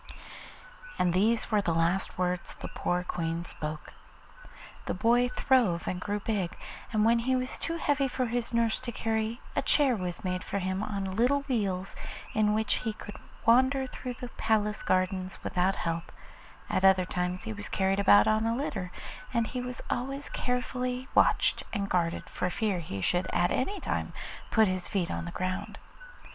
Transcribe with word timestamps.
And 0.97 1.13
these 1.13 1.51
were 1.51 1.61
the 1.61 1.75
last 1.75 2.17
words 2.17 2.55
the 2.55 2.67
poor 2.69 3.03
Queen 3.03 3.45
spoke. 3.45 3.93
The 4.87 4.95
boy 4.95 5.29
throve 5.29 5.87
and 5.87 6.01
grew 6.01 6.19
big, 6.19 6.57
and 6.91 7.05
when 7.05 7.19
he 7.19 7.35
was 7.35 7.59
too 7.59 7.77
heavy 7.77 8.07
for 8.07 8.25
his 8.25 8.51
nurse 8.51 8.79
to 8.79 8.91
carry, 8.91 9.41
a 9.55 9.61
chair 9.61 9.95
was 9.95 10.23
made 10.23 10.43
for 10.43 10.57
him 10.57 10.81
on 10.81 11.05
little 11.15 11.41
wheels, 11.41 11.95
in 12.33 12.55
which 12.55 12.77
he 12.81 12.93
could 12.93 13.15
wander 13.45 13.85
through 13.85 14.15
the 14.15 14.29
palace 14.29 14.81
gardens 14.81 15.37
without 15.43 15.75
help; 15.75 16.11
at 16.67 16.83
other 16.83 17.05
times 17.05 17.43
he 17.43 17.53
was 17.53 17.69
carried 17.69 17.99
about 17.99 18.25
on 18.27 18.47
a 18.47 18.55
litter, 18.55 18.91
and 19.31 19.45
he 19.45 19.61
was 19.61 19.83
always 19.87 20.29
carefully 20.29 21.09
watched 21.13 21.61
and 21.73 21.89
guarded 21.91 22.27
for 22.27 22.49
fear 22.49 22.79
he 22.79 23.01
should 23.01 23.27
at 23.31 23.51
any 23.51 23.79
time 23.79 24.13
put 24.49 24.67
his 24.67 24.87
feet 24.87 25.09
to 25.09 25.21
the 25.23 25.29
ground. 25.29 25.77